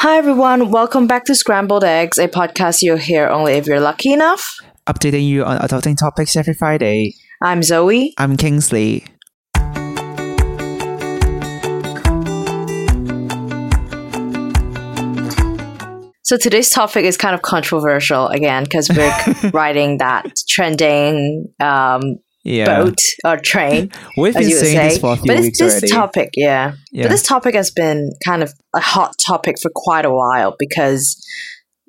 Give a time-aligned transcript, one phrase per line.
[0.00, 0.70] Hi, everyone.
[0.70, 4.48] Welcome back to Scrambled Eggs, a podcast you'll hear only if you're lucky enough.
[4.86, 7.16] Updating you on adulting topics every Friday.
[7.42, 8.14] I'm Zoe.
[8.16, 9.04] I'm Kingsley.
[16.22, 22.18] So today's topic is kind of controversial again because we're writing that trending um,
[22.48, 22.82] Yeah.
[22.82, 23.90] boat or train.
[24.16, 24.88] We've been saying say.
[24.88, 25.88] this for a few but weeks this already.
[25.88, 26.74] topic, yeah.
[26.92, 27.04] yeah.
[27.04, 31.16] But this topic has been kind of a hot topic for quite a while because,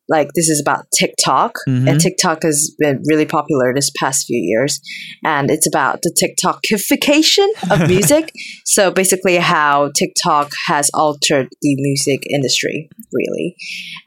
[0.09, 1.89] like, this is about TikTok, Mhm.
[1.89, 4.81] and TikTok has been really popular this past few years,
[5.23, 8.31] and it's about the TikTokification of music.
[8.65, 13.55] so basically, how TikTok has altered the music industry, really,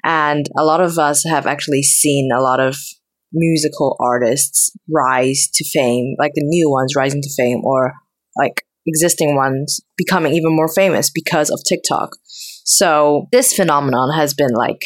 [0.05, 2.77] and a lot of us have actually seen a lot of
[3.33, 7.93] musical artists rise to fame, like the new ones rising to fame, or
[8.37, 12.11] like existing ones becoming even more famous because of TikTok.
[12.65, 14.81] So this phenomenon has been like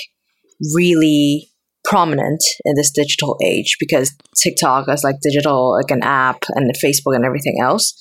[0.74, 1.50] really
[1.84, 7.14] prominent in this digital age because TikTok is like digital, like an app, and Facebook
[7.14, 7.94] and everything else.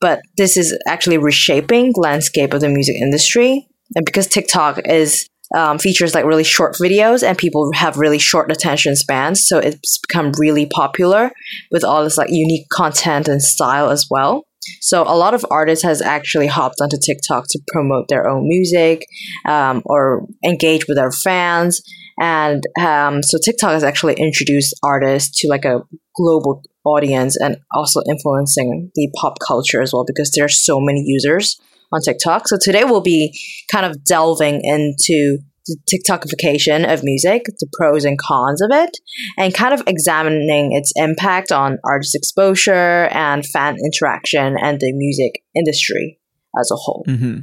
[0.00, 5.78] But this is actually reshaping landscape of the music industry, and because TikTok is um,
[5.78, 10.32] features like really short videos and people have really short attention spans, so it's become
[10.38, 11.30] really popular
[11.70, 14.44] with all this like unique content and style as well.
[14.80, 19.06] So a lot of artists has actually hopped onto TikTok to promote their own music
[19.46, 21.82] um, or engage with their fans.
[22.20, 25.82] And um, so TikTok has actually introduced artists to like a
[26.16, 31.02] global audience and also influencing the pop culture as well because there are so many
[31.04, 31.60] users
[31.92, 32.48] on TikTok.
[32.48, 33.38] So today we'll be
[33.70, 38.98] kind of delving into the TikTokification of music, the pros and cons of it,
[39.38, 45.42] and kind of examining its impact on artist exposure and fan interaction and the music
[45.54, 46.18] industry
[46.58, 47.04] as a whole.
[47.06, 47.40] hmm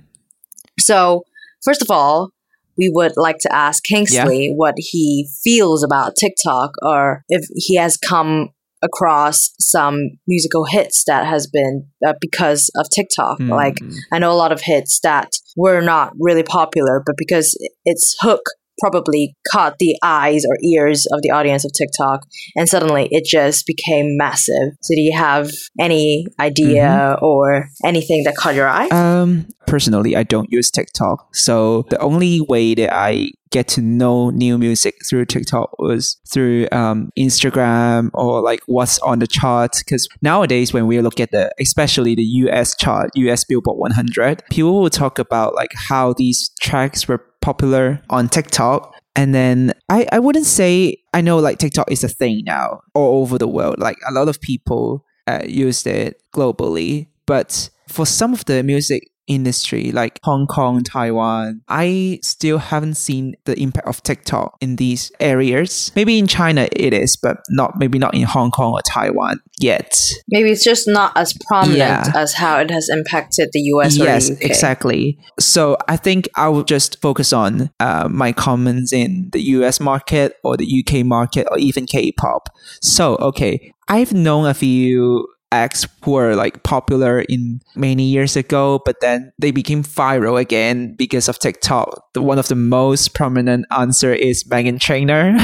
[0.79, 1.23] So,
[1.63, 2.31] first of all,
[2.77, 7.97] we would like to ask Kingsley what he feels about TikTok or if he has
[7.97, 8.49] come
[8.81, 9.95] across some
[10.27, 13.39] musical hits that has been uh, because of TikTok.
[13.39, 13.95] Like Mm.
[14.11, 18.41] I know a lot of hits that were not really popular, but because its hook
[18.79, 22.21] probably caught the eyes or ears of the audience of TikTok,
[22.55, 24.73] and suddenly it just became massive.
[24.81, 28.87] So, do you have any idea or anything that caught your eye?
[28.87, 34.29] Um, personally, I don't use TikTok, so the only way that I get to know
[34.29, 39.77] new music through TikTok was through um, Instagram or like what's on the chart.
[39.79, 44.79] Because nowadays, when we look at the, especially the US chart, US Billboard 100, people
[44.81, 48.95] will talk about like how these tracks were popular on TikTok.
[49.15, 53.21] And then I, I wouldn't say I know like TikTok is a thing now all
[53.21, 53.79] over the world.
[53.79, 59.08] Like a lot of people uh, used it globally, but for some of the music
[59.29, 65.11] industry like Hong Kong, Taiwan, I still haven't seen the impact of TikTok in these
[65.19, 65.91] areas.
[65.95, 69.97] Maybe in China it is, but not maybe not in Hong Kong or Taiwan yet.
[70.27, 72.11] Maybe it's just not as prominent Yeah.
[72.15, 75.17] as how it has impacted the US or yes, the exactly.
[75.39, 80.37] So I think I will just focus on uh, my comments in the US market
[80.43, 82.49] or the UK market or even K-pop.
[82.81, 88.81] So okay, I've known a few acts who were like popular in many years ago,
[88.85, 92.13] but then they became viral again because of TikTok.
[92.13, 95.37] The one of the most prominent answer is Meghan Trainor,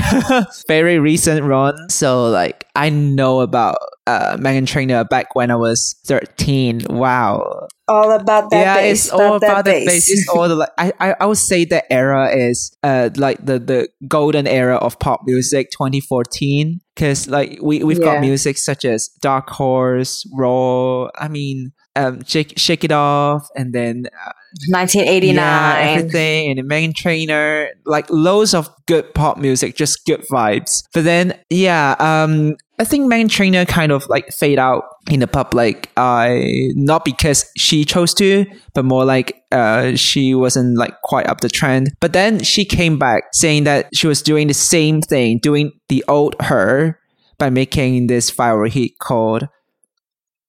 [0.68, 1.90] Very recent run.
[1.90, 3.78] So like I know about
[4.08, 6.82] uh, Meghan Trainor back when I was 13.
[6.90, 9.06] Wow All about that yeah, bass.
[9.06, 10.10] it's all that, about that bass.
[10.10, 10.70] It's all the like.
[10.78, 14.98] I, I I would say that era is uh like the the golden era of
[15.00, 16.82] pop music, 2014.
[16.96, 18.16] Because like we we've Yeah.
[18.16, 21.12] got music such as Dark Horse, Roar.
[21.18, 24.31] I mean, um, Shake Shake It Off, and then uh,
[24.69, 25.35] 1989.
[25.35, 30.83] yeah, everything, and then Meghan Trainor, like loads of good pop music, just good vibes.
[30.94, 35.28] But then, yeah, um, I think Meghan Trainor kind of like fade out in the
[35.28, 35.91] public.
[35.97, 41.41] I not because she chose to, but more like uh, she wasn't like quite up
[41.41, 41.94] the trend.
[42.00, 46.03] But then she came back saying that she was doing the same thing, doing the
[46.07, 47.00] old her
[47.38, 49.48] by making this viral hit called.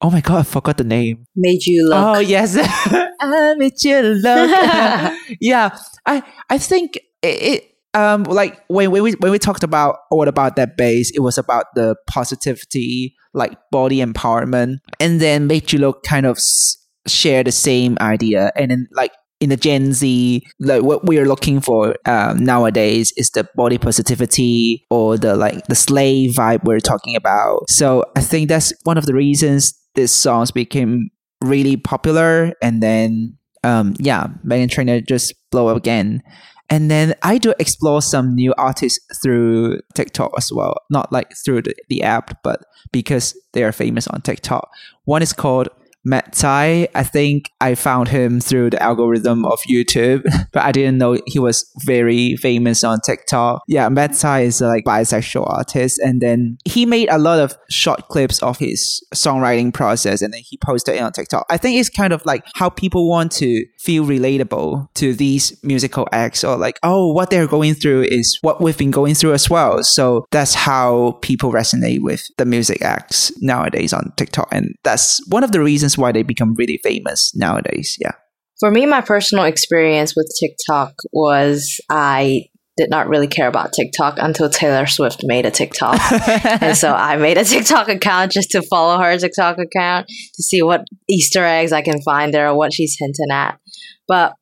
[0.03, 1.27] Oh my god, I forgot the name.
[1.35, 1.97] Made you look.
[1.97, 2.57] Oh yes,
[3.21, 4.51] I made you look.
[5.41, 7.65] yeah, I I think it, it
[7.95, 11.39] um like when when we when we talked about all about that bass, it was
[11.39, 16.77] about the positivity, like body empowerment, and then made you look kind of s-
[17.07, 21.27] share the same idea, and then like in the Gen Z, like what we are
[21.27, 26.81] looking for um, nowadays is the body positivity or the like the slave vibe we're
[26.81, 27.69] talking about.
[27.69, 31.11] So I think that's one of the reasons this songs became
[31.43, 36.23] really popular, and then um, yeah, Meghan Trainor just blow up again.
[36.69, 40.77] And then I do explore some new artists through TikTok as well.
[40.91, 42.61] Not like through the, the app, but
[42.93, 44.69] because they are famous on TikTok.
[45.05, 45.69] One is called
[46.07, 46.87] Matt Tsai.
[46.95, 50.23] I think I found him through the algorithm of YouTube,
[50.53, 53.63] but I didn't know he was very famous on TikTok.
[53.67, 57.59] Yeah, Matt Tsai is a like bisexual artist, and then he made a lot of
[57.69, 61.45] short clips of his songwriting process, and then he posted it on TikTok.
[61.51, 66.07] I think it's kind of like how people want to feel relatable to these musical
[66.13, 69.51] acts, or like, oh, what they're going through is what we've been going through as
[69.51, 69.83] well.
[69.83, 75.43] So that's how people resonate with the music acts nowadays on TikTok, and that's one
[75.43, 77.97] of the reasons why they become really famous nowadays.
[78.01, 78.13] Yeah.
[78.59, 82.47] For me, my personal experience with TikTok was I
[82.77, 85.99] did not really care about TikTok until Taylor Swift made a TikTok.
[86.63, 90.63] and so I made a TikTok account just to follow her TikTok account to see
[90.63, 93.59] what Easter eggs I can find there or what she's hinting at.
[94.07, 94.35] But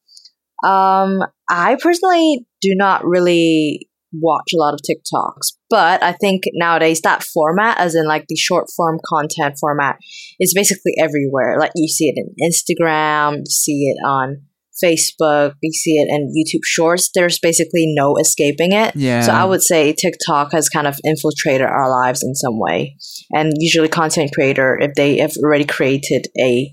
[0.64, 3.88] um, I personally do not really
[4.20, 8.36] watch a lot of TikToks, but I think nowadays that format, as in like the
[8.36, 9.96] short form content format,
[10.40, 11.58] is basically everywhere.
[11.58, 14.42] Like you see it in Instagram, you see it on
[14.82, 17.10] Facebook, you see it in YouTube Shorts.
[17.14, 18.96] There's basically no escaping it.
[18.96, 19.22] Yeah.
[19.22, 22.96] So I would say TikTok has kind of infiltrated our lives in some way.
[23.32, 26.72] And usually, content creator, if they have already created a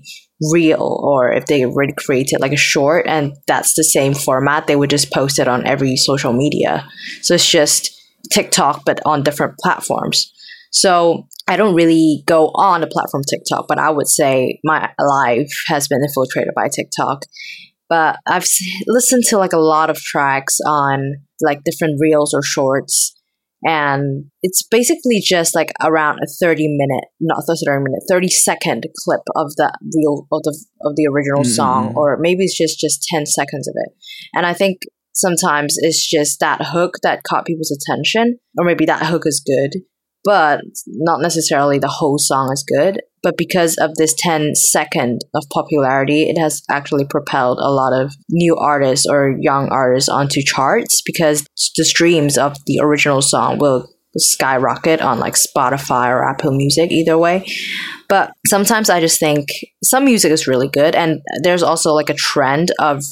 [0.50, 4.76] reel or if they already created like a short and that's the same format, they
[4.76, 6.88] would just post it on every social media.
[7.20, 7.90] So it's just
[8.32, 10.32] TikTok, but on different platforms.
[10.72, 15.52] So I don't really go on the platform TikTok, but I would say my life
[15.66, 17.22] has been infiltrated by TikTok.
[17.88, 18.46] But I've
[18.86, 23.14] listened to like a lot of tracks on like different reels or shorts
[23.64, 29.20] and it's basically just like around a 30 minute not 30 minute 30 second clip
[29.36, 31.50] of the real of the of the original mm-hmm.
[31.50, 33.94] song or maybe it's just just 10 seconds of it
[34.34, 34.80] and i think
[35.14, 39.82] sometimes it's just that hook that caught people's attention or maybe that hook is good
[40.24, 43.00] but not necessarily the whole song is good.
[43.22, 48.12] But because of this 10 second of popularity it has actually propelled a lot of
[48.28, 51.46] new artists or young artists onto charts because
[51.76, 53.88] the streams of the original song will
[54.18, 57.46] skyrocket on like spotify or apple music either way.
[58.08, 59.48] But sometimes i just think
[59.82, 63.02] some music is really good and there's also like a trend of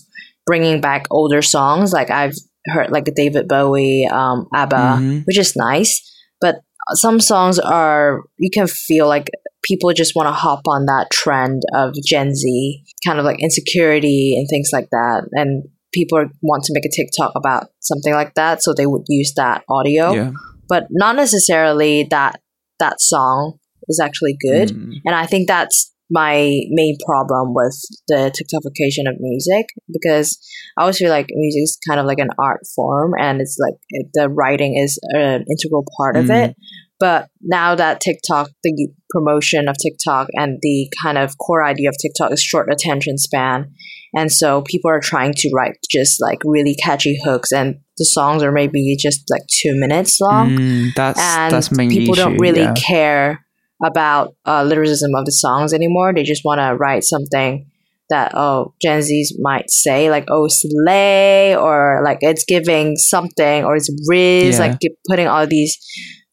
[0.44, 1.92] bringing back older songs.
[1.92, 2.34] Like i've
[2.66, 5.18] heard like david bowie um, abba mm-hmm.
[5.20, 6.06] which is nice
[6.40, 6.60] but
[6.94, 9.28] some songs are you can feel like
[9.62, 14.36] people just want to hop on that trend of Gen Z kind of like insecurity
[14.36, 18.62] and things like that and people want to make a TikTok about something like that
[18.62, 20.32] so they would use that audio yeah.
[20.68, 22.40] but not necessarily that
[22.78, 24.92] that song is actually good mm.
[25.04, 27.78] and I think that's my main problem with
[28.08, 30.38] the TikTokification of music because
[30.76, 33.74] I always feel like music is kind of like an art form and it's like
[34.14, 36.20] the writing is an integral part mm.
[36.20, 36.56] of it.
[36.98, 41.96] But now that TikTok, the promotion of TikTok and the kind of core idea of
[42.00, 43.72] TikTok is short attention span.
[44.14, 48.42] And so people are trying to write just like really catchy hooks and the songs
[48.42, 50.50] are maybe just like two minutes long.
[50.50, 52.74] Mm, that's, and that's main people issue, don't really yeah.
[52.74, 53.46] care
[53.84, 56.12] about uh, lyricism of the songs anymore.
[56.14, 57.66] They just want to write something
[58.10, 63.76] that oh Gen Zs might say like oh slay or like it's giving something or
[63.76, 64.66] it's riz Yeah.
[64.66, 64.78] like
[65.08, 65.78] putting all these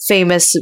[0.07, 0.55] famous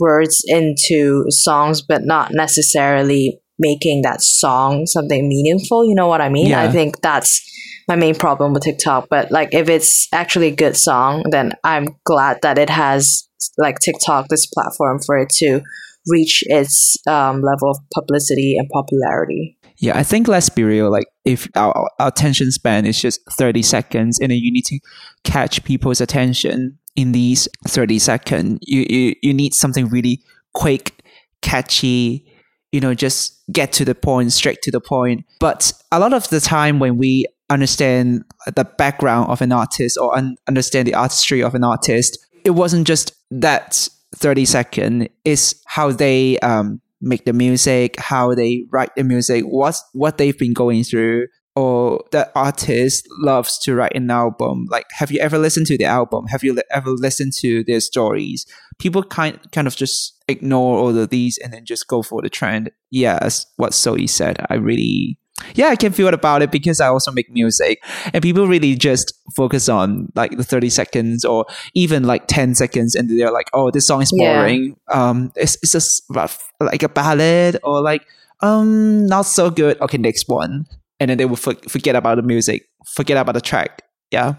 [0.00, 6.28] words into songs but not necessarily making that song something meaningful you know what i
[6.28, 6.62] mean yeah.
[6.62, 7.40] i think that's
[7.86, 11.86] my main problem with tiktok but like if it's actually a good song then i'm
[12.04, 13.28] glad that it has
[13.58, 15.60] like tiktok this platform for it to
[16.08, 20.90] reach its um, level of publicity and popularity Yeah, I think let's be real.
[20.90, 24.78] Like, if our, our attention span is just 30 seconds and then you need to
[25.24, 31.04] catch people's attention in these 30 seconds, you, you, you need something really quick,
[31.42, 32.24] catchy,
[32.72, 35.24] you know, just get to the point, straight to the point.
[35.40, 40.16] But a lot of the time when we understand the background of an artist or
[40.16, 45.90] un- understand the artistry of an artist, it wasn't just that 30 second, is how
[45.90, 50.84] they um, make the music, how they write the music, what's what they've been going
[50.84, 54.66] through, or the artist loves to write an album.
[54.68, 56.26] Like, have you ever listened to the album?
[56.28, 58.46] Have you ever listened to their stories?
[58.78, 62.30] People kind kind of just ignore all of these and then just go for the
[62.30, 62.70] trend.
[62.90, 65.18] Yeah, as what Zoe said, I really.
[65.54, 68.76] Yeah, I can feel it about it because I also make music and people really
[68.76, 73.50] just focus on like the 30 seconds or even like 10 seconds and they're like,
[73.52, 74.34] oh, this song is Yeah.
[74.40, 74.76] boring.
[74.88, 78.06] Um, it's, it's just rough, like a ballad or like,
[78.42, 79.80] um, not so good.
[79.80, 80.66] Okay, next one.
[81.00, 83.82] And then they will for- forget about the music, forget about the track.
[84.12, 84.34] Yeah.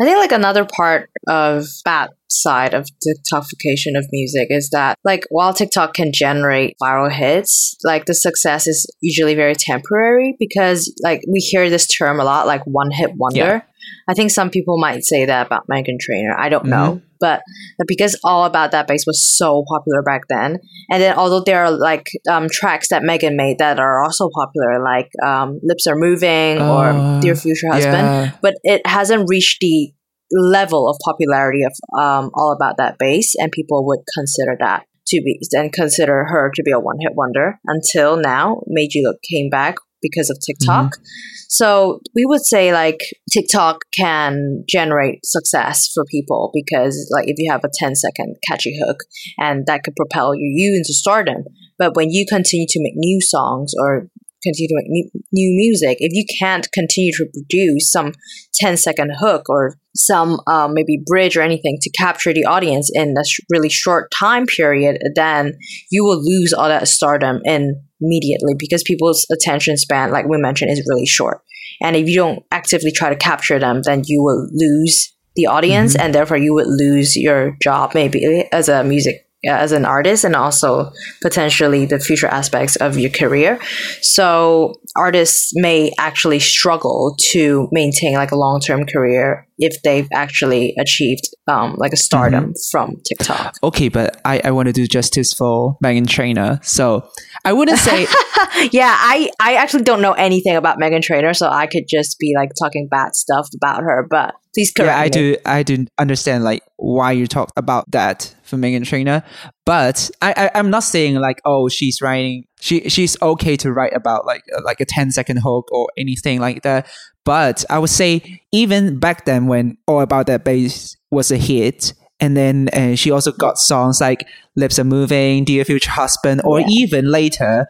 [0.00, 2.10] I think like another part of that
[2.40, 8.06] side of TikTokification of music is that like while TikTok can generate viral hits, like
[8.06, 12.62] the success is usually very temporary because like we hear this term a lot, like
[12.66, 13.38] one hit wonder.
[13.38, 13.60] Yeah.
[14.08, 16.36] I think some people might say that about Meghan Trainor.
[16.38, 16.70] I don't mm-hmm.
[16.70, 17.02] know.
[17.20, 17.40] But
[17.86, 20.58] because All About That Bass was so popular back then,
[20.90, 24.82] and then although there are like um, tracks that Meghan made that are also popular,
[24.82, 28.32] like um, Lips Are Moving uh, or Dear Future Husband, yeah.
[28.42, 29.92] but it hasn't reached the
[30.34, 35.20] level of popularity of um, All About That Bass, and people would consider that to
[35.22, 38.62] be and consider her to be a one hit wonder until now.
[38.66, 40.86] Made You Look came back because of TikTok.
[40.96, 41.04] Mm-hmm.
[41.48, 42.98] So we would say like
[43.32, 48.76] TikTok can generate success for people because like if you have a 10 second catchy
[48.84, 48.98] hook
[49.38, 51.44] and that could propel you, you into stardom.
[51.78, 54.08] But when you continue to make new songs or
[54.42, 58.12] continue to make new, new music, if you can't continue to produce some
[58.54, 63.14] 10 second hook or some um, maybe bridge or anything to capture the audience in
[63.18, 65.52] a sh- really short time period, then
[65.90, 70.84] you will lose all that stardom immediately because people's attention span, like we mentioned, is
[70.88, 71.40] really short.
[71.82, 75.94] And if you don't actively try to capture them, then you will lose the audience
[75.94, 76.06] mm-hmm.
[76.06, 80.34] and therefore you would lose your job maybe as a music as an artist and
[80.36, 80.90] also
[81.22, 83.58] potentially the future aspects of your career.
[84.00, 90.74] So artists may actually struggle to maintain like a long term career if they've actually
[90.78, 92.52] achieved um, like a stardom mm-hmm.
[92.70, 93.54] from TikTok.
[93.62, 96.58] Okay, but I, I want to do justice for Meghan Trainor.
[96.62, 97.08] So
[97.44, 98.06] I wouldn't say
[98.72, 102.34] Yeah, I, I actually don't know anything about Meghan Trainor, so I could just be
[102.36, 105.10] like talking bad stuff about her, but please correct Yeah, I me.
[105.10, 109.22] do I do understand like why you talk about that for Meghan Trainor,
[109.66, 113.94] But I, I am not saying like oh she's writing she she's okay to write
[113.94, 116.86] about like like a 10 second hook or anything like that.
[117.24, 121.94] But I would say even back then when All About That Bass was a hit,
[122.20, 126.60] and then uh, she also got songs like Lips Are Moving, Dear Future Husband, or
[126.60, 126.66] yeah.
[126.68, 127.66] even later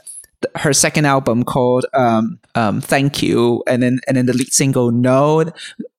[0.56, 4.90] her second album called um, um, Thank You, and then and then the lead single
[4.90, 5.44] No,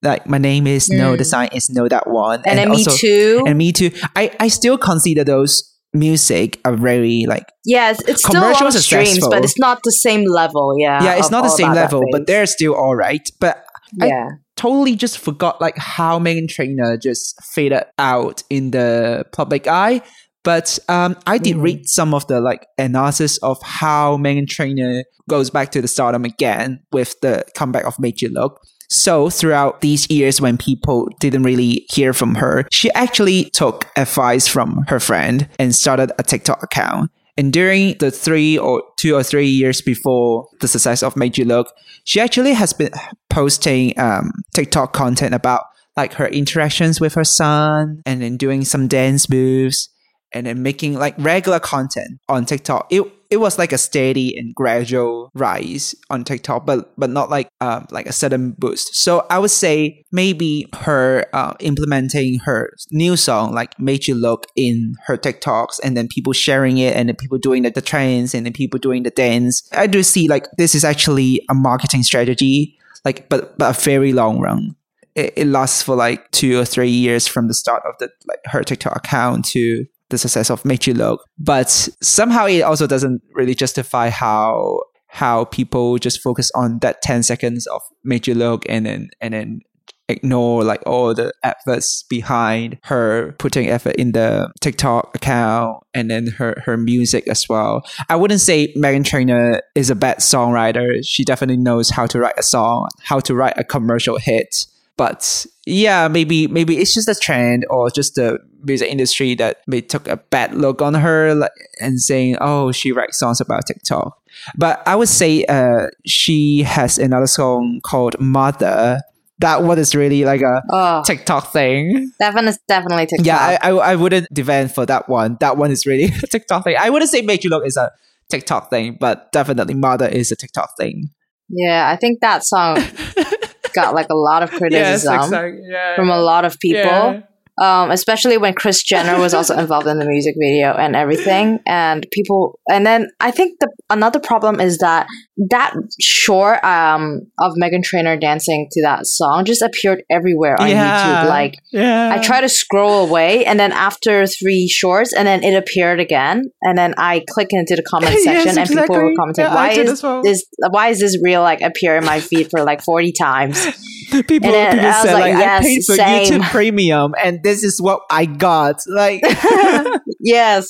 [0.02, 0.98] like my name is mm.
[0.98, 3.72] No, the sign is No, that one, and, and then also, Me Too, and Me
[3.72, 3.92] Too.
[4.16, 8.74] I I still consider those music are very like yes it's still a lot of
[8.74, 12.28] streams but it's not the same level yeah yeah it's not the same level but
[12.28, 13.30] they're still all right.
[13.40, 14.30] But yeah.
[14.32, 20.02] I totally just forgot like how Meghan Trainor just faded out in the public eye
[20.46, 21.64] but um, I did mm.
[21.64, 26.24] read some of the like analysis of how Meghan Trainor goes back to the stardom
[26.24, 28.62] again with the comeback of You Look.
[28.88, 34.48] So throughout these years when people didn't really hear from her, she actually took advice
[34.48, 37.10] from her friend and started a TikTok account.
[37.36, 41.74] And during the three or two or three years before the success of You Look,
[42.04, 42.92] she actually has been
[43.32, 45.64] posting um, TikTok content about
[45.98, 49.90] like her interactions with her son and then doing some dance moves
[50.36, 52.88] and then making like regular content on TikTok.
[52.92, 57.48] It it was like a steady and gradual rise on TikTok, but but not like
[57.62, 58.96] um like a sudden boost.
[58.96, 64.46] So I would say maybe her uh, implementing her new song like made you look
[64.56, 68.36] in her TikToks, and then people sharing it, and then people doing the, the trends,
[68.36, 69.68] and then people doing the dance.
[69.72, 74.14] I do see like this is actually a marketing strategy, like but but a very
[74.14, 74.76] long run.
[75.16, 78.40] It, it lasts for like two or three years from the start of the like
[78.46, 81.24] her TikTok account to the success of Made You Look.
[81.38, 81.70] But
[82.02, 87.68] somehow it also doesn't really justify how how people just focus on that 10 seconds
[87.68, 89.62] of Made You Look and then and then
[90.08, 96.28] ignore like all the efforts behind her putting effort in the TikTok account and then
[96.28, 97.82] her her music as well.
[98.10, 101.00] I wouldn't say Meghan Trainor is a bad songwriter.
[101.04, 104.66] She definitely knows how to write a song, how to write a commercial hit.
[104.98, 109.82] But yeah, maybe maybe it's just a trend or just the music industry that may
[109.82, 114.18] took a bad look on her like, and saying, "Oh, she writes songs about TikTok."
[114.58, 119.02] But I would say uh, she has another song called "Mother."
[119.40, 122.10] That one is really like a oh, TikTok thing.
[122.20, 123.26] Definitely, definitely TikTok.
[123.26, 125.36] Yeah, I, I, I wouldn't defend for that one.
[125.42, 126.78] That one is really a TikTok thing.
[126.80, 127.92] I wouldn't say "Make You Look" is a
[128.30, 131.10] TikTok thing, but definitely "Mother" is a TikTok thing.
[131.50, 132.78] Yeah, I think that song
[133.76, 135.62] got like a lot of criticism yes, exactly.
[135.70, 135.96] yeah.
[135.96, 136.82] from a lot of people.
[136.82, 137.22] Yeah
[137.62, 141.60] um, especially when Kris Jenner was also involved in the music video and everything.
[141.66, 145.08] And people, and then I think the another problem is that
[145.50, 151.24] that short um, of Meghan Trainor dancing to that song just appeared everywhere on yeah.
[151.24, 151.30] YouTube.
[151.30, 152.14] Like, yeah.
[152.14, 156.44] I try to scroll away, and then after three shorts, and then it appeared again,
[156.62, 158.82] and then I click into the comment section, yes, and exactly.
[158.82, 160.22] people were commenting, yeah, "Why is well.
[160.24, 160.46] this?
[160.70, 161.42] Why is this real?
[161.42, 163.66] Like appear in my feed for like forty times?"
[164.24, 166.26] people, And people I said like, like, I paid for same.
[166.42, 168.82] YouTube Premium, and this is what I got.
[168.88, 169.22] Like,
[170.20, 170.68] yes,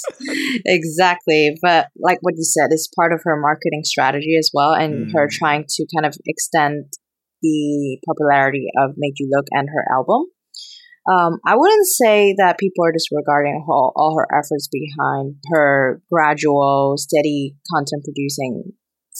[0.65, 1.57] exactly.
[1.61, 5.27] But like what you said, it's part of her marketing strategy as well, and her
[5.27, 5.31] Mm.
[5.31, 6.85] trying to kind of extend
[7.41, 10.25] the popularity of Made You Look and her album.
[11.07, 16.95] Um, I wouldn't say that people are disregarding all, all her efforts behind her gradual,
[16.97, 18.73] steady content producing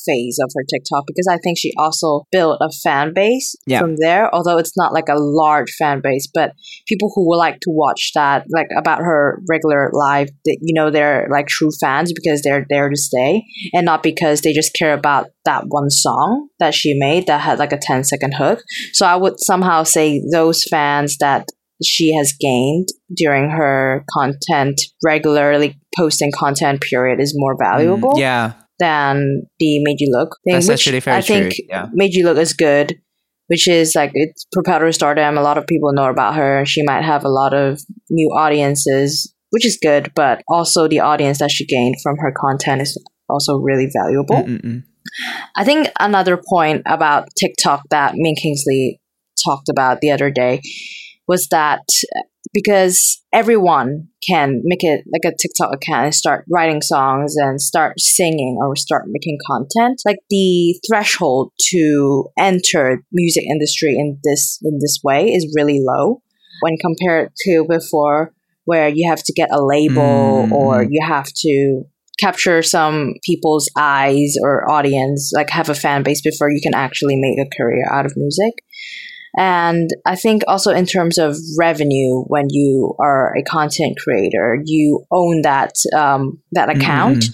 [0.06, 3.80] phase of her TikTok because I think she also built a fan base Yeah.
[3.80, 6.52] from there, although it's not like a large fan base, but
[6.88, 10.90] people who would like to watch that, like about her regular live, that you know,
[10.90, 14.94] they're like true fans because they're there to stay and not because they just care
[14.94, 18.62] about that one song that she made that had like a 10 second hook.
[18.94, 21.48] So I would somehow say those fans that
[21.84, 28.54] she has gained during her content regularly posting content period is more valuable Mm, yeah,
[28.80, 31.88] than the made you look thing, That's which actually very I think yeah.
[31.94, 32.96] made you look is good,
[33.48, 35.38] which is like it's propelled her stardom.
[35.38, 36.66] A lot of people know about her.
[36.66, 41.40] She might have a lot of new audiences, which is good, but also the audience
[41.40, 44.44] that she gained from her content is also really valuable.
[44.44, 44.84] Mm-mm-mm.
[45.56, 49.00] I think another point about TikTok that and Kingsley
[49.44, 50.62] talked about the other day
[51.28, 51.82] was that
[52.56, 58.00] because everyone can make it like a TikTok account and start writing songs and start
[58.00, 64.80] singing or start making content, like the threshold to enter music industry in this in
[64.80, 66.22] this way is really low
[66.62, 68.34] when compared to before
[68.64, 70.52] where you have to get a label Mm.
[70.52, 71.84] or you have to
[72.20, 77.18] capture some people's eyes or audience, like have a fan base before you can actually
[77.18, 78.54] make a career out of music.
[79.38, 85.06] And I think also in terms of revenue, when you are a content creator, you
[85.12, 87.26] own that um, that account,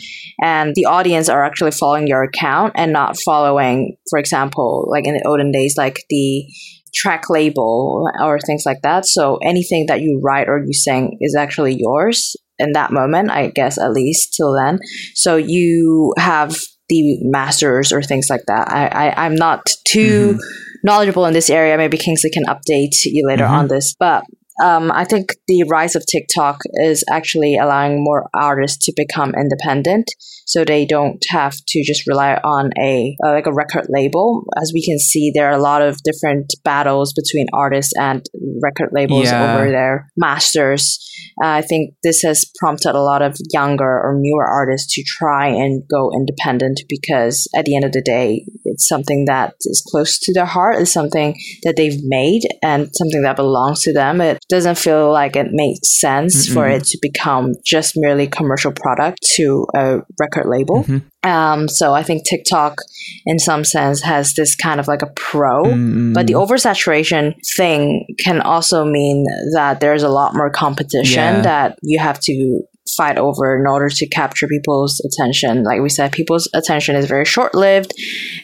[0.42, 5.14] and the audience are actually following your account and not following, for example, like in
[5.14, 6.46] the olden days, like the
[6.94, 9.06] track label or things like that.
[9.06, 13.50] So anything that you write or you sing is actually yours in that moment, I
[13.50, 14.80] guess, at least till then.
[15.16, 16.56] So you have
[16.90, 18.68] the masters or things like that.
[18.70, 20.40] I, I I'm not too
[20.84, 21.78] knowledgeable in this area.
[21.78, 23.50] Maybe Kingsley can update you later Mhm.
[23.52, 24.24] on this, but.
[24.62, 30.06] Um, I think the rise of TikTok is actually allowing more artists to become independent,
[30.46, 34.44] so they don't have to just rely on a uh, like a record label.
[34.62, 38.26] As we can see, there are a lot of different battles between artists and
[38.62, 39.56] record labels Yeah.
[39.56, 41.00] over their masters.
[41.44, 45.48] Uh, I think this has prompted a lot of younger or newer artists to try
[45.48, 50.20] and go independent because at the end of the day, it's something that is close
[50.20, 50.76] to their heart.
[50.82, 54.22] It's something that they've made and something that belongs to them.
[54.22, 56.78] It doesn't feel like it makes sense for Mm-mm.
[56.78, 60.84] it to become just merely commercial product to a record label.
[60.84, 61.02] Mhm.
[61.24, 62.78] Um, so I think TikTok,
[63.26, 65.64] in some sense, has this kind of like a pro.
[65.64, 66.14] Mm-mm.
[66.14, 71.42] But the oversaturation thing can also mean that there's a lot more competition Yeah.
[71.42, 72.62] that you have to
[72.98, 75.64] fight over in order to capture people's attention.
[75.64, 77.94] Like we said, people's attention is very short lived.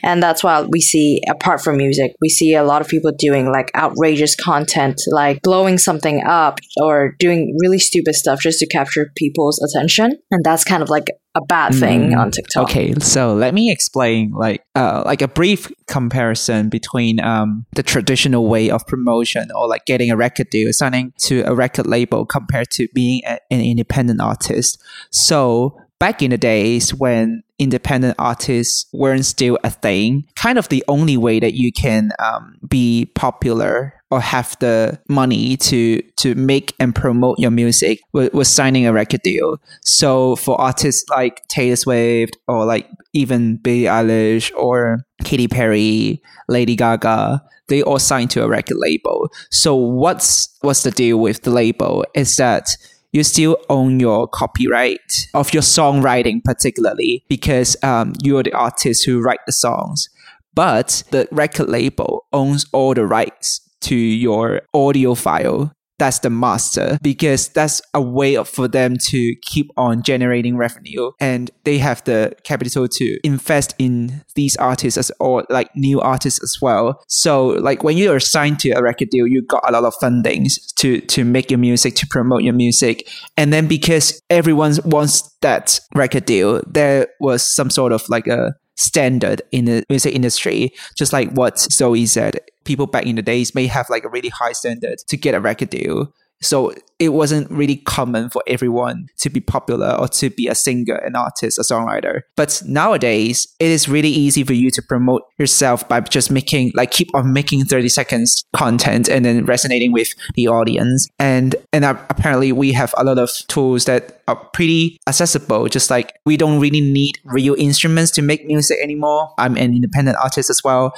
[0.03, 3.51] And that's why we see, apart from music, we see a lot of people doing
[3.51, 9.11] like outrageous content, like blowing something up or doing really stupid stuff just to capture
[9.17, 10.17] people's attention.
[10.31, 12.63] And that's kind of like a bad thing Mm, on TikTok.
[12.63, 18.47] Okay, so let me explain like uh, like a brief comparison between um, the traditional
[18.47, 22.69] way of promotion or like getting a record deal, signing to a record label compared
[22.71, 24.81] to being a, an independent artist.
[25.11, 30.83] So back in the days when independent artists weren't still a thing, kind of the
[30.87, 36.73] only way that you can um, be popular or have the money to to make
[36.79, 39.57] and promote your music was signing a record deal.
[39.81, 46.75] So for artists like Taylor Swift or like even Billie Eilish or Katy Perry, Lady
[46.75, 49.29] Gaga, they all signed to a record label.
[49.51, 52.77] So what's what's the deal with the label is that
[53.11, 59.21] you still own your copyright of your songwriting, particularly because um, you're the artist who
[59.21, 60.09] write the songs.
[60.53, 65.71] But the record label owns all the rights to your audio file.
[65.99, 71.49] That's the master because that's a way for them to keep on generating revenue and
[71.63, 76.61] they have the capital to invest in these artists as or like new artists as
[76.61, 77.01] well.
[77.07, 79.95] So like when you are signed to a record deal, you got a lot of
[79.95, 83.09] fundings to to make your music, to promote your music.
[83.35, 88.53] And then because everyone wants that record deal, there was some sort of like a
[88.77, 92.39] standard in the music industry, just like what Zoe said.
[92.67, 95.39] People back in the days may have like a really high standard to get a
[95.39, 96.13] record deal.
[96.41, 100.95] So it wasn't really common for everyone to be popular or to be a singer,
[100.95, 102.21] an artist, a songwriter.
[102.35, 106.91] But nowadays, it is really easy for you to promote yourself by just making, like,
[106.91, 111.07] keep on making 30 seconds content and then resonating with the audience.
[111.19, 115.67] And, and apparently we have a lot of tools that are pretty accessible.
[115.67, 119.33] Just like we don't really need real instruments to make music anymore.
[119.37, 120.93] I'm an independent artist as well.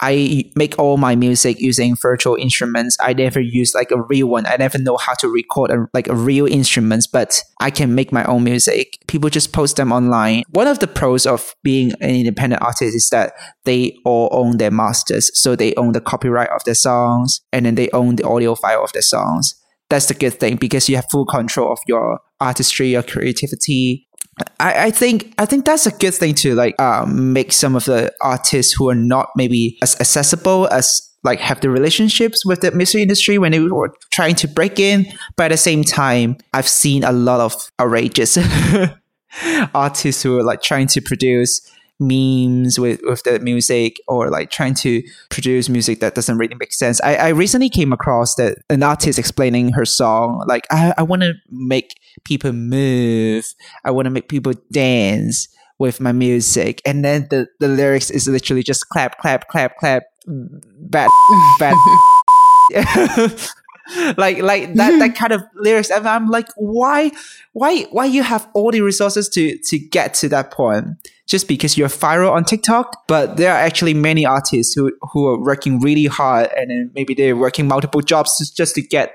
[0.00, 2.96] I make all my music using virtual instruments.
[3.00, 4.46] I never use like a real one.
[4.46, 8.12] I never know how to record a, like a real instruments, but I can make
[8.12, 8.98] my own music.
[9.06, 10.42] People just post them online.
[10.50, 13.32] One of the pros of being an independent artist is that
[13.64, 15.30] they all own their masters.
[15.40, 18.84] So they own the copyright of their songs and then they own the audio file
[18.84, 19.54] of their songs.
[19.90, 24.08] That's the good thing because you have full control of your artistry, your creativity,
[24.58, 27.84] I, I think I think that's a good thing to like um, make some of
[27.84, 32.70] the artists who are not maybe as accessible as like have the relationships with the
[32.72, 35.06] music industry when they were trying to break in.
[35.36, 38.38] But at the same time, I've seen a lot of outrageous
[39.74, 41.60] artists who are like trying to produce
[42.00, 46.72] memes with, with the music or like trying to produce music that doesn't really make
[46.72, 47.00] sense.
[47.02, 51.22] I, I recently came across that an artist explaining her song, like I, I want
[51.22, 53.54] to make people move.
[53.84, 55.48] I want to make people dance
[55.78, 56.80] with my music.
[56.84, 61.08] And then the, the lyrics is literally just clap, clap, clap, clap, bad,
[61.58, 61.74] bad.
[64.16, 67.10] like like that that kind of lyrics and i'm like why
[67.52, 70.86] why why you have all the resources to to get to that point
[71.26, 75.38] just because you're viral on tiktok but there are actually many artists who who are
[75.38, 79.14] working really hard and then maybe they're working multiple jobs just, just to get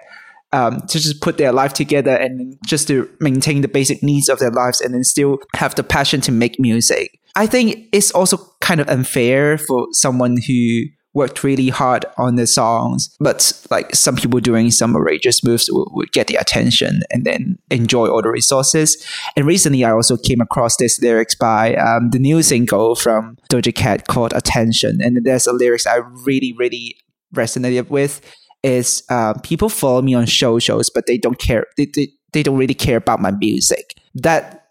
[0.51, 4.39] um, to just put their life together and just to maintain the basic needs of
[4.39, 7.19] their lives and then still have the passion to make music.
[7.35, 12.45] I think it's also kind of unfair for someone who worked really hard on the
[12.45, 17.25] songs, but like some people doing some outrageous moves would, would get the attention and
[17.25, 19.03] then enjoy all the resources.
[19.35, 23.73] And recently, I also came across this lyrics by um, the new single from Doja
[23.73, 26.95] Cat called "Attention," and there's a lyrics I really, really
[27.35, 28.21] resonated with
[28.63, 31.65] is uh, people follow me on show shows, but they don't care.
[31.77, 33.93] They, they, they don't really care about my music.
[34.15, 34.65] That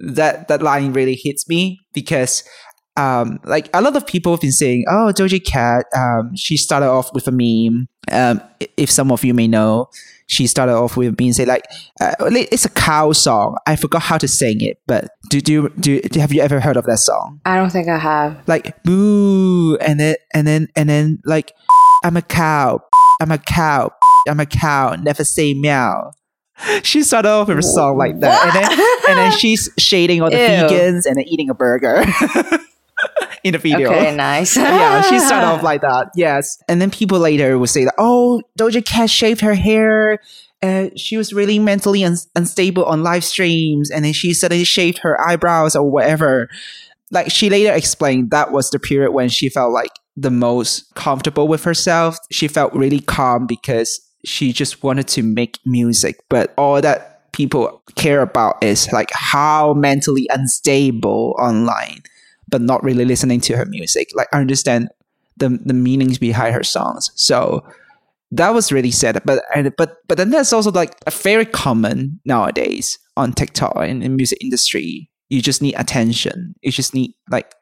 [0.00, 2.44] that that line really hits me because
[2.98, 6.88] um, like a lot of people have been saying, "Oh, Doja Cat, um, she started
[6.88, 8.42] off with a meme." Um,
[8.76, 9.88] if some of you may know,
[10.26, 11.64] she started off with being say like,
[12.00, 16.00] uh, "It's a cow song." I forgot how to sing it, but do do do
[16.16, 17.40] have you ever heard of that song?
[17.44, 18.42] I don't think I have.
[18.48, 21.52] Like boo, and then and then and then like,
[22.04, 22.80] I'm a cow.
[23.20, 23.92] I'm a cow.
[24.28, 24.94] I'm a cow.
[24.94, 26.12] Never say meow.
[26.82, 30.30] She started off with a song like that, and then and then she's shading all
[30.30, 30.42] the Ew.
[30.42, 32.04] vegans and then eating a burger.
[33.44, 33.90] in the video.
[33.90, 34.56] Okay, nice.
[34.56, 36.10] yeah, she started off like that.
[36.14, 36.60] Yes.
[36.68, 40.18] And then people later would say that, oh, Doja Cat shaved her hair.
[40.62, 43.90] Uh, she was really mentally un- unstable on live streams.
[43.90, 46.48] And then she suddenly shaved her eyebrows or whatever.
[47.10, 51.48] Like she later explained that was the period when she felt like the most comfortable
[51.48, 52.16] with herself.
[52.30, 56.16] She felt really calm because she just wanted to make music.
[56.28, 62.02] But all that people care about is like how mentally unstable online
[62.48, 64.08] but not really listening to her music.
[64.14, 64.88] Like I understand
[65.36, 67.10] the the meanings behind her songs.
[67.14, 67.64] So
[68.32, 69.20] that was really sad.
[69.24, 74.00] But and but but then that's also like a very common nowadays on TikTok in
[74.00, 75.10] the music industry.
[75.28, 76.54] You just need attention.
[76.62, 77.52] You just need like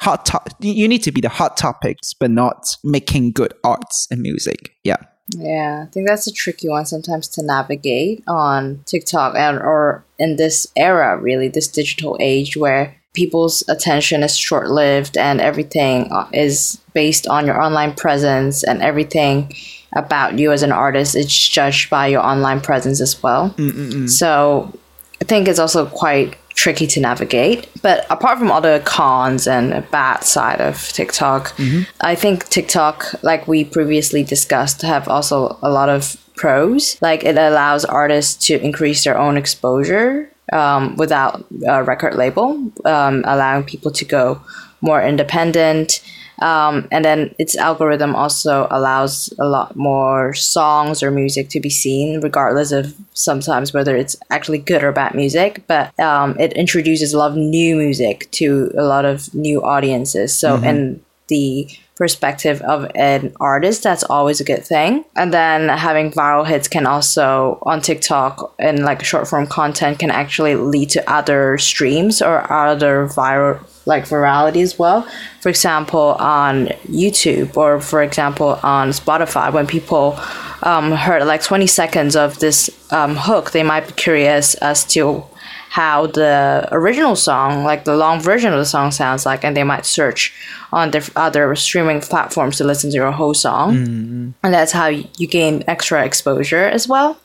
[0.00, 0.48] hot top.
[0.60, 4.74] You need to be the hot topics, but not making good arts and music.
[4.84, 4.96] Yeah.
[5.36, 10.36] Yeah, I think that's a tricky one sometimes to navigate on TikTok and or in
[10.36, 16.80] this era, really, this digital age where people's attention is short lived and everything is
[16.94, 19.52] based on your online presence and everything
[19.96, 23.50] about you as an artist is judged by your online presence as well.
[23.50, 24.08] Mm-mm-mm.
[24.08, 24.72] So
[25.20, 27.68] I think it's also quite tricky to navigate.
[27.82, 31.82] But apart from all the cons and bad side of TikTok, mm-hmm.
[32.00, 37.00] I think TikTok, like we previously discussed, have also a lot of pros.
[37.00, 43.22] Like it allows artists to increase their own exposure um, without a record label, um,
[43.24, 44.42] allowing people to go
[44.80, 46.02] more independent.
[46.40, 51.70] Um, and then its algorithm also allows a lot more songs or music to be
[51.70, 55.64] seen, regardless of sometimes whether it's actually good or bad music.
[55.66, 60.34] But um, it introduces a lot of new music to a lot of new audiences.
[60.34, 60.64] So, mm-hmm.
[60.64, 65.04] and the perspective of an artist, that's always a good thing.
[65.16, 70.10] And then having viral hits can also on TikTok and like short form content can
[70.10, 75.02] actually lead to other streams or other viral like virality as well.
[75.40, 80.16] For example, on YouTube or for example on Spotify, when people
[80.62, 85.24] um, heard like 20 seconds of this um, hook, they might be curious as to
[85.70, 89.64] how the original song, like the long version of the song, sounds like, and they
[89.64, 90.34] might search
[90.72, 93.74] on the other streaming platforms to listen to your whole song.
[93.74, 94.30] Mm-hmm.
[94.42, 97.18] And that's how you gain extra exposure as well.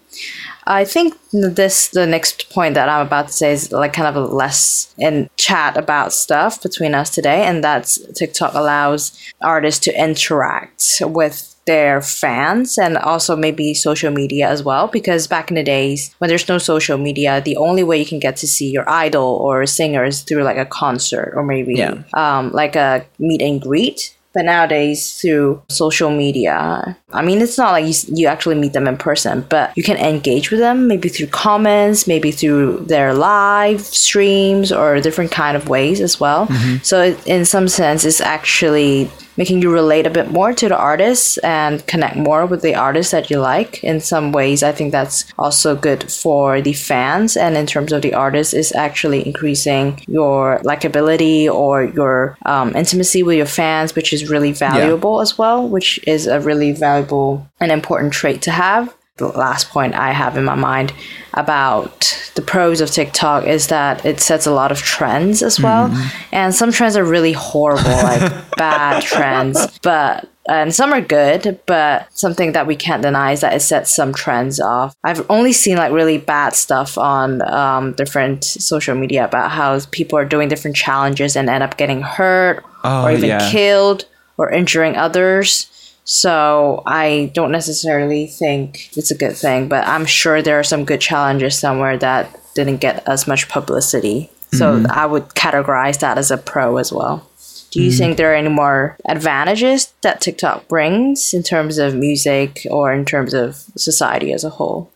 [0.65, 4.15] I think this the next point that I'm about to say is like kind of
[4.15, 10.01] a less in chat about stuff between us today, and that's TikTok allows artists to
[10.01, 15.63] interact with their fans and also maybe social media as well because back in the
[15.63, 18.87] days when there's no social media the only way you can get to see your
[18.89, 22.03] idol or singer is through like a concert or maybe Yeah.
[22.13, 24.15] um, like a meet and greet.
[24.33, 28.87] But nowadays through social media i mean it's not like you, you actually meet them
[28.87, 33.81] in person but you can engage with them maybe through comments maybe through their live
[33.81, 36.47] streams or different kind of ways as well.
[36.81, 41.39] So in some sense it's actually making you relate a bit more to the artist
[41.43, 43.83] and connect more with the artist that you like.
[43.83, 48.01] In some ways i think that's also good for the fans and in terms of
[48.01, 54.13] the artist, is actually increasing your likability or your um, intimacy with your fans which
[54.13, 58.93] is really valuable as well which is a really valuable and important trait to have
[59.17, 60.91] the last point I have in my mind
[61.35, 65.91] about the pros of TikTok is that it sets a lot of trends as well.
[66.31, 68.21] And some trends are really horrible, like
[68.57, 73.53] bad trends, but and some are good, but something that we can't deny is that
[73.53, 74.93] it sets some trends off.
[75.03, 80.17] I've only seen like really bad stuff on um, different social media about how people
[80.17, 83.49] are doing different challenges and end up getting hurt Oh, or even yeah.
[83.51, 84.03] killed
[84.37, 85.69] or injuring others.
[86.05, 90.83] So I don't necessarily think it's a good thing, but I'm sure there are some
[90.83, 94.29] good challenges somewhere that didn't get as much publicity.
[94.51, 94.91] So Mm-hmm.
[94.91, 97.27] I would categorize that as a pro as well.
[97.73, 97.97] Do you Mm-hmm.
[97.97, 103.03] think there are any more advantages that TikTok brings in terms of music or in
[103.03, 104.91] terms of society as a whole?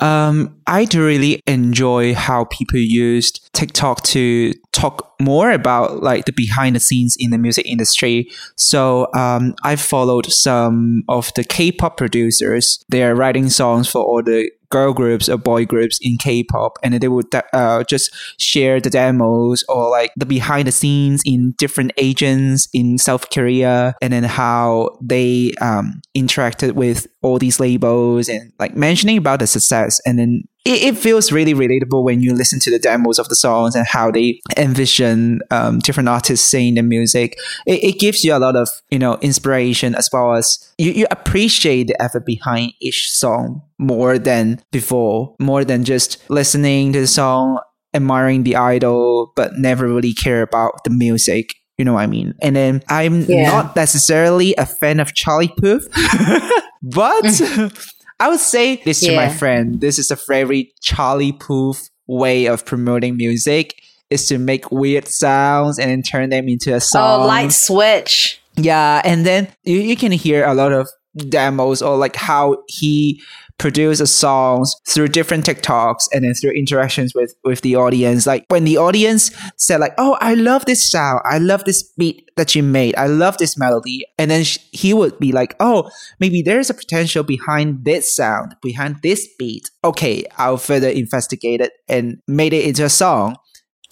[0.00, 6.32] Um, I do really enjoy how people used TikTok to talk more about like the
[6.32, 8.30] behind the scenes in the music industry.
[8.56, 12.84] So um, I followed some of the K-pop producers.
[12.88, 16.94] They are writing songs for all the girl groups or boy groups in K-pop, and
[16.94, 18.10] they would uh, just
[18.40, 23.94] share the demos or like the behind the scenes in different agents in South Korea,
[24.02, 29.46] and then how they um, interacted with all these labels and like mentioning about the
[29.46, 33.28] success, and then it, it feels really relatable when you listen to the demos of
[33.28, 37.36] the songs and how they envision um, different artists saying the music.
[37.66, 41.06] It, it gives you a lot of you know inspiration as well as you, you
[41.10, 47.06] appreciate the effort behind each song more than before, more than just listening to the
[47.06, 47.58] song,
[47.94, 51.54] admiring the idol, but never really care about the music.
[51.78, 52.34] You know what I mean?
[52.40, 53.50] And then I'm Yeah.
[53.50, 55.88] not necessarily a fan of Charlie Puth,
[56.84, 57.94] but mm.
[58.20, 59.80] I would say this to my friend.
[59.80, 63.74] This is a very Charlie Puth way of promoting music
[64.10, 67.22] is to make weird sounds and then turn them into a oh, song.
[67.22, 68.40] Oh, light switch.
[68.56, 70.88] Yeah, and then you, you can hear a lot of
[71.28, 73.20] demos or like how he
[73.58, 78.26] produces songs through different TikToks and then through interactions with with the audience.
[78.26, 81.20] Like when the audience said like, "Oh, I love this sound.
[81.24, 82.96] I love this beat that you made.
[82.96, 85.90] I love this melody," and then sh- he would be like, "Oh,
[86.20, 89.70] maybe there's a potential behind this sound, behind this beat.
[89.84, 93.36] Okay, I'll further investigate it and made it into a song."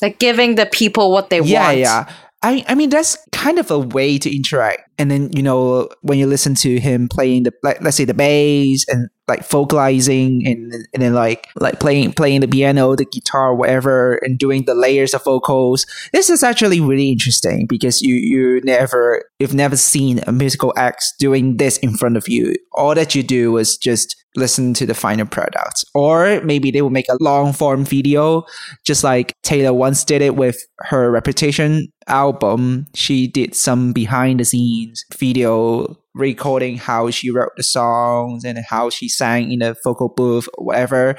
[0.01, 1.79] Like giving the people what they yeah, want.
[1.79, 2.13] yeah.
[2.43, 4.83] I, I mean that's kind of a way to interact.
[4.99, 8.15] And then you know when you listen to him playing the like let's say the
[8.15, 13.55] bass and like vocalizing and and then like like playing playing the piano, the guitar,
[13.55, 15.87] whatever, and doing the layers of vocals.
[16.13, 21.05] This is actually really interesting because you you never you've never seen a musical act
[21.19, 22.55] doing this in front of you.
[22.73, 25.85] All that you do is just listen to the final product.
[25.95, 28.45] Or maybe they will make a long form video,
[28.85, 32.87] just like Taylor once did it with her Reputation album.
[32.95, 38.91] She did some behind the scenes video recording how she wrote the songs and how
[38.91, 41.17] she sang in a vocal booth or whatever.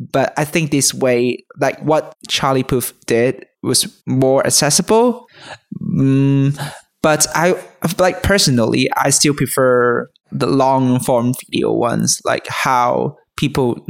[0.00, 5.26] But I think this way, like what Charlie Puth did was more accessible.
[5.80, 6.58] Mm,
[7.02, 7.60] but I
[7.98, 13.84] like personally, I still prefer the long form video ones, like how people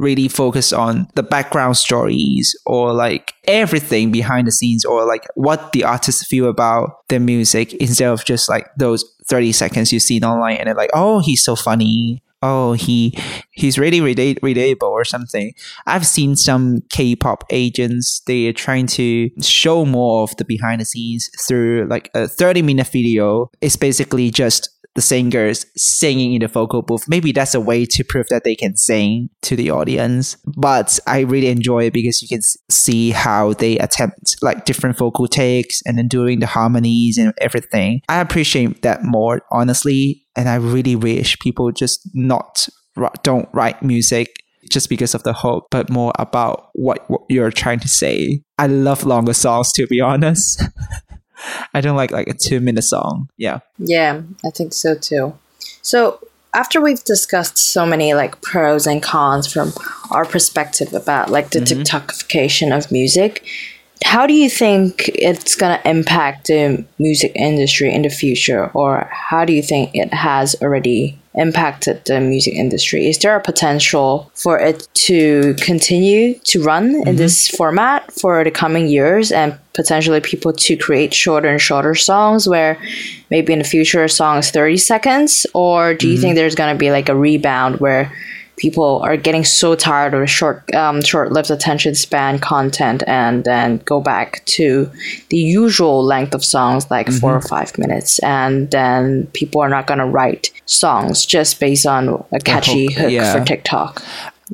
[0.00, 5.72] really focus on the background stories or like everything behind the scenes or like what
[5.72, 10.20] the artists feel about their music instead of just like those 30 seconds you see
[10.20, 12.22] online and they're like, oh, he's so funny.
[12.42, 13.16] Oh, he
[13.50, 15.52] he's really relatable or something.
[15.86, 18.22] I've seen some K-pop agents.
[18.26, 22.62] They are trying to show more of the behind the scenes through like a thirty
[22.62, 23.50] minute video.
[23.60, 27.08] It's basically just the singers singing in the vocal booth.
[27.08, 30.36] Maybe that's a way to prove that they can sing to the audience.
[30.56, 35.28] But I really enjoy it because you can see how they attempt like different vocal
[35.28, 38.02] takes and then doing the harmonies and everything.
[38.08, 40.26] I appreciate that more, honestly.
[40.36, 42.68] And I really wish people just not
[43.22, 47.80] don't write music just because of the hook, but more about what, what you're trying
[47.80, 48.42] to say.
[48.58, 50.62] I love longer songs, to be honest.
[51.74, 53.28] I don't like like a two minute song.
[53.36, 53.60] Yeah.
[53.78, 55.34] Yeah, I think so too.
[55.82, 56.20] So
[56.54, 59.72] after we've discussed so many like pros and cons from
[60.10, 61.82] our perspective about like the mm-hmm.
[61.82, 63.46] TikTokification of music,
[64.04, 69.08] how do you think it's going to impact the music industry in the future or
[69.12, 73.08] how do you think it has already impacted the music industry?
[73.08, 77.08] Is there a potential for it to continue to run mm-hmm.
[77.08, 81.94] in this format for the coming years and potentially people to create shorter and shorter
[81.94, 82.78] songs where
[83.30, 85.46] maybe in the future a song is 30 seconds?
[85.54, 86.22] Or do you mm-hmm.
[86.22, 88.12] think there's going to be like a rebound where
[88.60, 94.00] people are getting so tired of short um, short-lived attention span content and then go
[94.00, 94.90] back to
[95.30, 97.18] the usual length of songs like mm-hmm.
[97.18, 101.86] four or five minutes and then people are not going to write songs just based
[101.86, 103.32] on a catchy hook, hook yeah.
[103.32, 104.02] for tiktok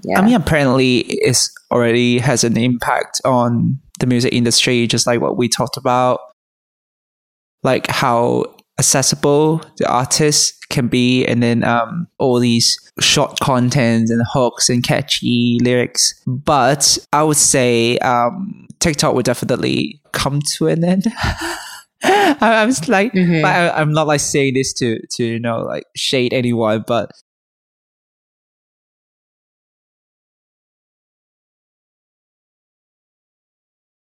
[0.04, 0.20] yeah.
[0.20, 1.36] i mean apparently it
[1.72, 6.20] already has an impact on the music industry just like what we talked about
[7.64, 8.44] like how
[8.78, 14.84] accessible the artist can be and then um, all these short content and hooks and
[14.84, 21.06] catchy lyrics but i would say um, tiktok would definitely come to an end
[22.02, 23.44] I'm like, mm-hmm.
[23.44, 27.10] I, am not like saying this to to you know like shade anyone, but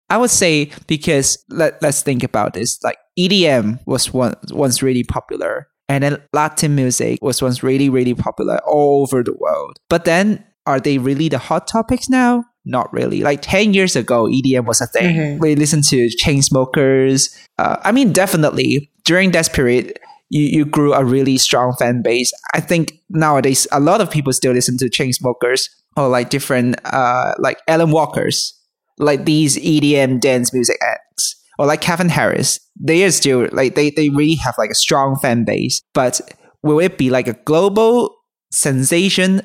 [0.09, 2.81] I would say because let let's think about this.
[2.83, 8.13] Like EDM was once once really popular, and then Latin music was once really really
[8.13, 9.77] popular all over the world.
[9.89, 12.43] But then, are they really the hot topics now?
[12.65, 13.21] Not really.
[13.21, 15.15] Like ten years ago, EDM was a thing.
[15.15, 15.39] Mm-hmm.
[15.39, 17.35] We listened to Chainsmokers.
[17.57, 19.99] Uh, I mean, definitely during that period.
[20.29, 22.33] You, you grew a really strong fan base.
[22.53, 27.33] I think nowadays a lot of people still listen to Chainsmokers or like different uh
[27.39, 28.53] like Alan Walkers
[28.99, 33.89] like these EDM dance music acts or like Calvin Harris, they are still like they,
[33.91, 35.81] they really have like a strong fan base.
[35.93, 36.21] But
[36.63, 38.15] will it be like a global
[38.51, 39.41] sensation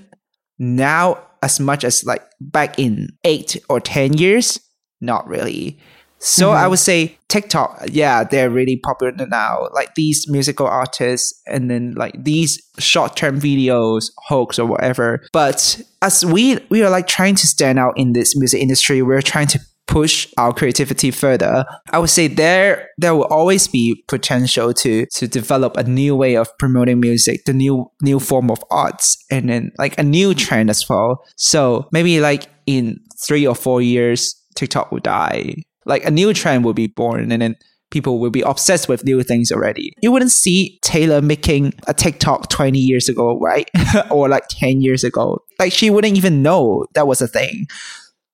[0.58, 4.60] now as much as like back in eight or ten years?
[5.00, 5.78] Not really.
[6.24, 6.64] So mm-hmm.
[6.64, 9.66] I would say TikTok, yeah, they're really popular now.
[9.74, 15.24] Like these musical artists and then like these short-term videos, hooks or whatever.
[15.32, 19.20] But as we we are like trying to stand out in this music industry, we're
[19.20, 21.64] trying to push our creativity further.
[21.90, 26.36] I would say there there will always be potential to to develop a new way
[26.36, 30.70] of promoting music, the new new form of arts, and then like a new trend
[30.70, 31.22] as well.
[31.36, 36.64] So maybe like in three or four years, TikTok will die like a new trend
[36.64, 37.56] will be born and then
[37.90, 39.92] people will be obsessed with new things already.
[40.00, 43.68] You wouldn't see Taylor making a TikTok 20 years ago, right?
[44.10, 45.44] or like 10 years ago.
[45.58, 47.66] Like she wouldn't even know that was a thing.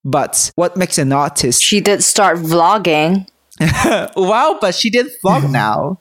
[0.09, 1.63] But what makes an artist?
[1.63, 3.29] She did start vlogging.
[4.17, 5.99] wow, but she did vlog now.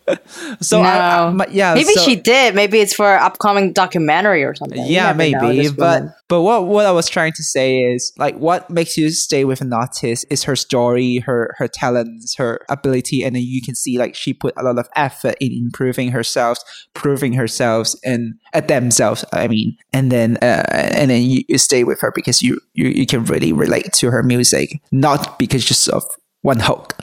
[0.60, 0.88] so no.
[0.88, 2.54] I, I, yeah, maybe so, she did.
[2.54, 4.84] Maybe it's for upcoming documentary or something.
[4.86, 5.68] Yeah, maybe.
[5.70, 9.44] But but what what I was trying to say is like what makes you stay
[9.44, 13.74] with an artist is her story, her her talents, her ability, and then you can
[13.74, 16.58] see like she put a lot of effort in improving herself,
[16.94, 19.24] proving herself and at themselves.
[19.32, 22.88] I mean, and then uh, and then you, you stay with her because you, you
[22.88, 26.04] you can really relate to her music, not because just of
[26.42, 26.96] one hook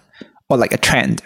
[0.49, 1.21] or like a trend.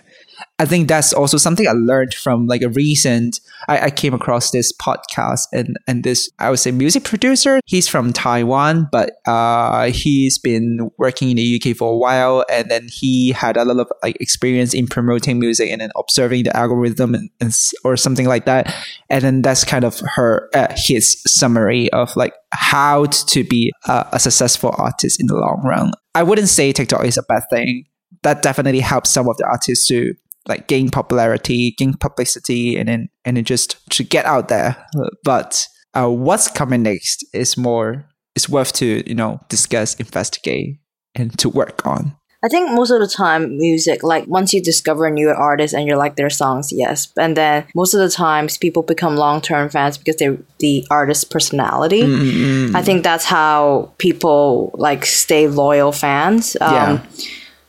[0.59, 3.39] I think that's also something I learned from like a recent.
[3.67, 7.59] I, I, came across this podcast and and this I would say music producer.
[7.65, 12.69] He's from Taiwan, but uh, he's been working in the UK for a while, and
[12.69, 16.55] then he had a lot of like experience in promoting music and then observing the
[16.55, 17.51] algorithm and, and
[17.83, 18.73] or something like that.
[19.09, 24.05] And then that's kind of her uh, his summary of like how to be a,
[24.13, 25.93] a successful artist in the long run.
[26.13, 27.85] I wouldn't say TikTok is a bad thing
[28.21, 30.13] that definitely helps some of the artists to
[30.47, 34.75] like gain popularity, gain publicity, and then and then just to get out there.
[35.23, 40.79] But uh, what's coming next is more it's worth to you know discuss, investigate,
[41.15, 42.15] and to work on.
[42.45, 45.87] I think most of the time, music, like once you discover a new artist and
[45.87, 47.07] you like their songs, yes.
[47.17, 51.23] And then most of the times, people become long term fans because they're the artist's
[51.23, 52.01] personality.
[52.01, 52.75] Mm-hmm.
[52.75, 56.57] I think that's how people like stay loyal fans.
[56.59, 57.05] Um, yeah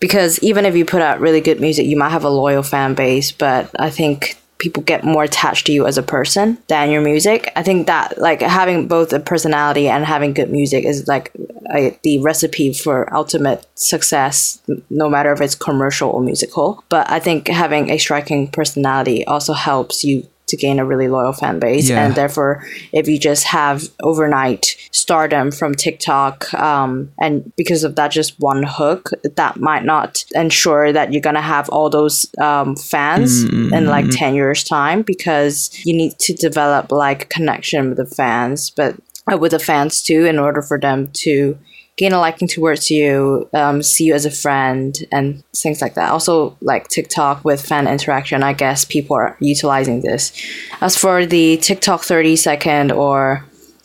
[0.05, 2.93] because even if you put out really good music, you might have a loyal fan
[2.93, 3.33] base.
[3.33, 7.51] But I think people get more attached to you as a person than your music.
[7.57, 11.33] I think that like having both a personality and having good music is like
[11.75, 16.85] a, the recipe for ultimate success, no matter if it's commercial or musical.
[16.91, 21.33] But I think having a striking personality also helps you to gain a really loyal
[21.33, 21.89] fan base.
[21.89, 22.05] Yeah.
[22.05, 28.11] And therefore, if you just have overnight stardom from TikTok, um, and because of that,
[28.11, 33.45] just one hook, that might not ensure that you're gonna have all those um, fans
[33.45, 38.71] in like ten years time because you need to develop like connection with the fans,
[38.71, 38.95] but
[39.33, 41.59] uh, with the fans too, in order for them to
[41.97, 46.11] gain a liking towards you, um, see you as a friend, and things like that.
[46.11, 50.33] Also, like TikTok with fan interaction, I guess people are utilizing this.
[50.81, 53.45] As for the TikTok 30 second or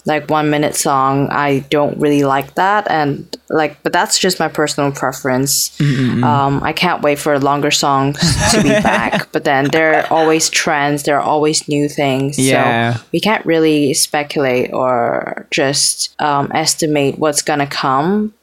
[0.10, 2.89] like one minute song, I don't really like that.
[2.89, 5.80] And like, but that's just my personal preference.
[6.24, 8.20] Um, I can't wait for longer songs
[8.51, 9.32] to be back.
[9.32, 12.38] But then there are always trends, there are always new things.
[12.38, 12.95] Yeah.
[12.95, 18.34] So we can't really speculate or just um, estimate what's gonna come.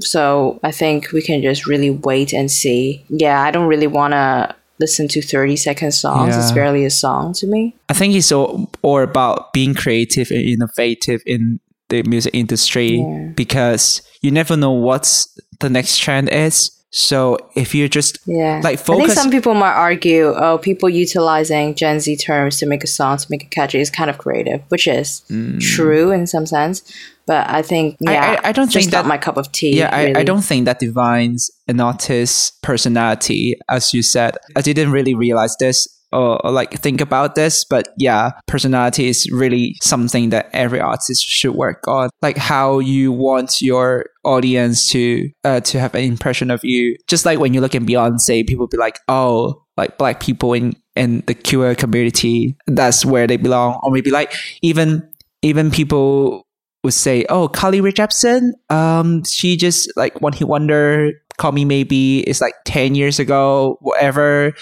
[0.00, 3.04] So I think we can just really wait and see.
[3.08, 6.36] Yeah, I don't really want to listen to 30 second songs.
[6.36, 7.76] It's barely a song to me.
[7.88, 13.28] I think it's all, all about being creative and innovative in the music industry Yeah.
[13.34, 16.70] because you never know what's the next trend is.
[16.90, 18.60] So if you're just Yeah.
[18.64, 22.82] like I think some people might argue, oh, people utilizing Gen Z terms to make
[22.82, 25.60] a song, to make it catchy is kind of creative, which is mm.
[25.60, 26.82] true in some sense.
[27.26, 28.08] But I think, Mm.
[28.08, 29.76] I- yeah, I- I don't just think not that- my cup of tea.
[29.78, 34.36] yeah, I, I don't think that defines an artist's personality, as you said.
[34.54, 39.28] I didn't really realize this or, or like think about this, but yeah, personality is
[39.32, 42.10] really something that every artist should work on.
[42.22, 46.96] Like how you want your audience to uh, to have an impression of you.
[47.08, 50.74] Just like when you look at Beyonce, people be like, oh, like black people in
[50.94, 55.02] in the queer community, that's where they belong, or maybe like even
[55.42, 56.45] even people
[56.86, 61.12] would say, "Oh, Carly Rae Jepsen, um, she just like one hit wonder.
[61.36, 64.54] Call Me Maybe It's like ten years ago, whatever."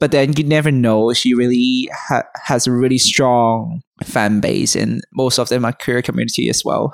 [0.00, 1.12] But then you never know.
[1.12, 6.02] She really ha- has a really strong fan base, and most of them are queer
[6.02, 6.92] community as well.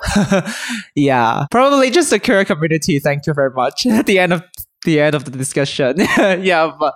[0.95, 2.99] yeah, probably just a queer community.
[2.99, 3.85] Thank you very much.
[3.85, 4.41] At the end of
[4.85, 6.95] the end of the discussion, yeah, but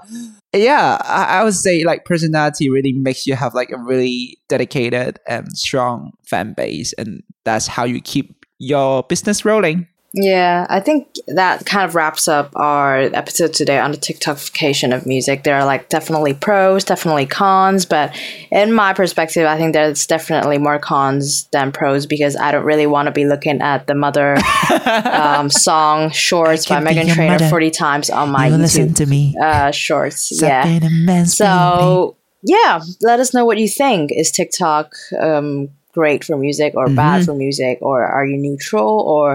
[0.54, 5.20] yeah, I, I would say like personality really makes you have like a really dedicated
[5.28, 9.88] and strong fan base, and that's how you keep your business rolling.
[10.12, 15.06] Yeah, I think that kind of wraps up our episode today on the TikTokification of
[15.06, 15.44] music.
[15.44, 18.20] There are like definitely pros, definitely cons, but
[18.52, 22.88] in my perspective, I think there's definitely more cons than pros because I don't really
[22.88, 24.36] want to be looking at the mother
[25.06, 27.50] um, song shorts by Meghan Trainor mother.
[27.50, 29.36] 40 times on my You listen YouTube to me.
[29.40, 30.32] uh, shorts.
[30.42, 30.66] Yeah.
[30.66, 31.38] A man's.
[31.38, 34.12] So yeah, let us know what you think.
[34.12, 35.70] Is TikTok um,
[36.00, 36.96] great for music or Mm-hmm.
[37.04, 39.28] bad for music, or are you neutral, or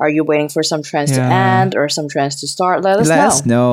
[0.00, 2.82] are you waiting for some trends to end or some trends to start?
[2.82, 3.72] Let us let know, us know.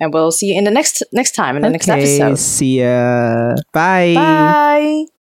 [0.00, 2.38] and we'll see you in the next next time in the next okay, episode.
[2.38, 3.54] see ya.
[3.72, 4.14] Bye.
[4.14, 5.21] Bye.